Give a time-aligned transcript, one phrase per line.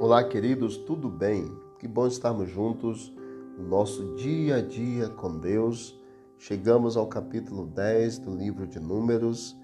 [0.00, 1.50] Olá, queridos, tudo bem?
[1.80, 3.12] Que bom estarmos juntos
[3.58, 5.98] no nosso dia a dia com Deus.
[6.38, 9.56] Chegamos ao capítulo 10 do livro de Números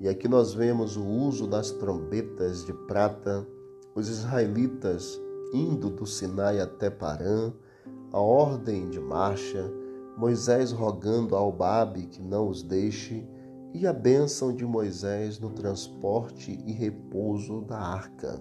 [0.00, 3.44] e aqui nós vemos o uso das trombetas de prata,
[3.92, 5.20] os israelitas
[5.52, 7.52] indo do Sinai até Parã,
[8.12, 9.68] a ordem de marcha,
[10.16, 13.28] Moisés rogando ao Babe que não os deixe
[13.74, 18.40] e a bênção de Moisés no transporte e repouso da arca.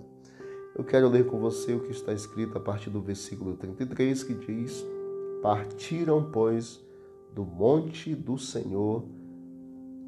[0.75, 4.33] Eu quero ler com você o que está escrito a partir do versículo 33, que
[4.33, 4.85] diz:
[5.41, 6.79] Partiram, pois,
[7.33, 9.03] do monte do Senhor,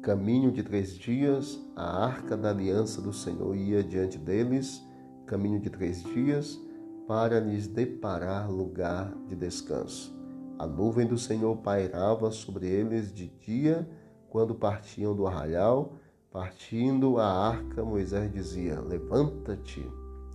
[0.02, 4.82] caminho de três dias, a arca da aliança do Senhor ia diante deles,
[5.26, 6.60] caminho de três dias,
[7.06, 10.14] para lhes deparar lugar de descanso.
[10.58, 13.88] A nuvem do Senhor pairava sobre eles de dia,
[14.28, 15.94] quando partiam do arraial,
[16.30, 19.86] partindo a arca, Moisés dizia: Levanta-te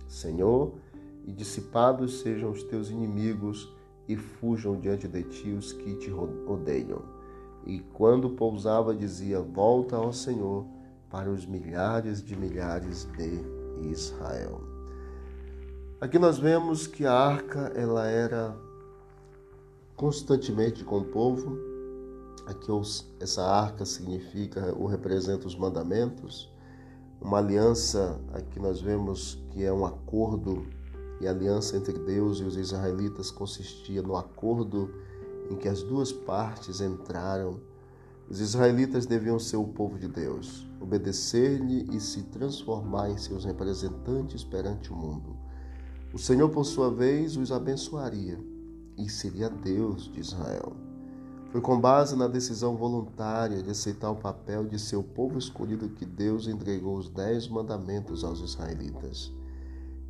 [0.08, 0.72] Senhor,
[1.26, 3.72] e dissipados sejam os teus inimigos
[4.08, 7.02] e fujam diante de ti os que te odeiam.
[7.66, 10.64] E quando pousava, dizia: Volta ao Senhor
[11.10, 14.62] para os milhares de milhares de Israel.
[16.00, 18.56] Aqui nós vemos que a arca ela era
[19.96, 21.58] constantemente com o povo.
[22.46, 22.70] Aqui
[23.20, 26.50] essa arca significa ou representa os mandamentos
[27.20, 30.66] uma aliança, aqui nós vemos que é um acordo,
[31.20, 34.88] e a aliança entre Deus e os israelitas consistia no acordo
[35.50, 37.60] em que as duas partes entraram.
[38.30, 44.44] Os israelitas deviam ser o povo de Deus, obedecer-lhe e se transformar em seus representantes
[44.44, 45.36] perante o mundo.
[46.12, 48.38] O Senhor, por sua vez, os abençoaria
[48.96, 50.87] e seria Deus de Israel.
[51.50, 56.04] Foi com base na decisão voluntária de aceitar o papel de seu povo escolhido que
[56.04, 59.32] Deus entregou os dez mandamentos aos israelitas.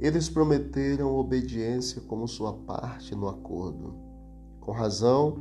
[0.00, 3.94] Eles prometeram obediência como sua parte no acordo.
[4.60, 5.38] Com razão,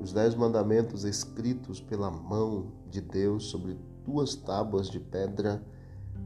[0.00, 5.60] os dez mandamentos escritos pela mão de Deus sobre duas tábuas de pedra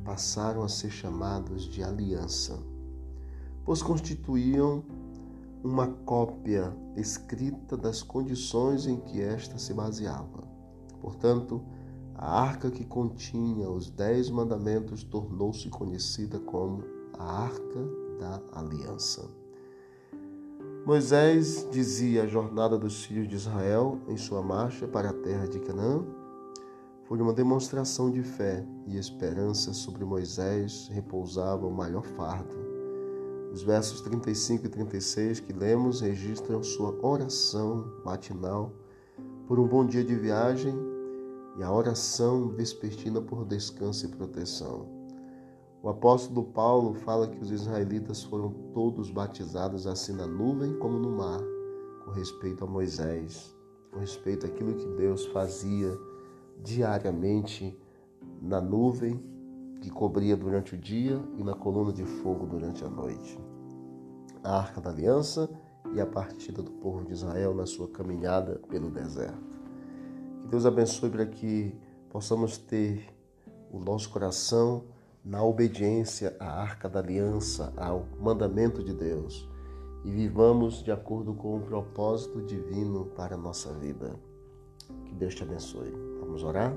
[0.04, 2.59] passaram a ser chamados de aliança,
[3.65, 4.84] pois constituíam
[5.64, 10.44] uma cópia escrita das condições em que esta se baseava.
[11.00, 11.64] Portanto,
[12.14, 16.84] a arca que continha os dez mandamentos tornou-se conhecida como
[17.19, 17.88] a Arca
[18.20, 19.28] da Aliança.
[20.86, 25.58] Moisés dizia a jornada dos filhos de Israel em sua marcha para a terra de
[25.60, 26.04] Canaã
[27.04, 32.63] foi uma demonstração de fé e esperança sobre Moisés repousava o maior fardo
[33.54, 38.72] os versos 35 e 36 que lemos registram sua oração matinal
[39.47, 40.75] por um bom dia de viagem
[41.56, 44.88] e a oração vespertina por descanso e proteção.
[45.84, 51.10] O apóstolo Paulo fala que os israelitas foram todos batizados assim na nuvem como no
[51.10, 51.41] mar,
[52.04, 53.54] com respeito a Moisés,
[53.93, 55.97] com respeito àquilo que Deus fazia
[56.60, 57.78] diariamente
[58.43, 59.22] na nuvem
[59.84, 63.39] que cobria durante o dia e na coluna de fogo durante a noite.
[64.43, 65.47] A Arca da Aliança
[65.95, 69.61] e a partida do povo de Israel na sua caminhada pelo deserto.
[70.41, 71.78] Que Deus abençoe para que
[72.09, 73.15] possamos ter
[73.71, 74.84] o nosso coração
[75.23, 79.47] na obediência à Arca da Aliança, ao mandamento de Deus
[80.03, 84.19] e vivamos de acordo com o propósito divino para a nossa vida.
[85.05, 85.93] Que Deus te abençoe.
[86.21, 86.75] Vamos orar?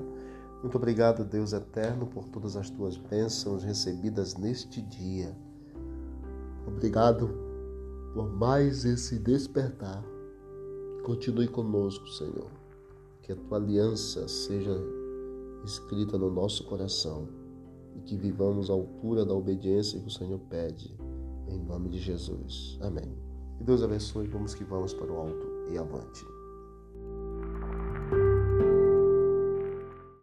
[0.62, 5.36] Muito obrigado, Deus eterno, por todas as tuas bênçãos recebidas neste dia.
[6.66, 7.30] Obrigado
[8.12, 10.02] por mais esse despertar.
[11.04, 12.50] Continue conosco, Senhor.
[13.22, 14.76] Que a tua aliança seja
[15.64, 17.28] escrita no nosso coração
[17.94, 20.96] e que vivamos à altura da obediência que o Senhor pede.
[21.46, 22.78] Em nome de Jesus.
[22.82, 23.16] Amém.
[23.56, 24.26] Que Deus abençoe.
[24.26, 26.37] Vamos que vamos para o alto e avante.